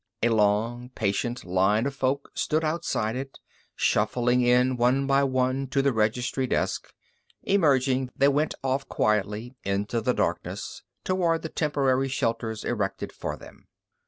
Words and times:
A 0.23 0.29
long, 0.29 0.89
patient 0.95 1.45
line 1.45 1.85
of 1.85 1.93
folk 1.93 2.31
stood 2.33 2.63
outside 2.63 3.15
it, 3.15 3.37
shuffling 3.75 4.41
in 4.41 4.75
one 4.75 5.05
by 5.05 5.23
one 5.23 5.67
to 5.67 5.83
the 5.83 5.93
registry 5.93 6.47
desk; 6.47 6.91
emerging, 7.43 8.09
they 8.15 8.27
went 8.29 8.55
off 8.63 8.89
quietly 8.89 9.53
into 9.63 10.01
the 10.01 10.15
darkness, 10.15 10.81
toward 11.03 11.43
the 11.43 11.49
temporary 11.49 12.07
shelters 12.07 12.63
erected 12.63 13.11
for 13.13 13.37
them. 13.37 13.67